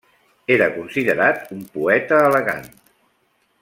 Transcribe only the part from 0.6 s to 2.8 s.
considerat un poeta elegant.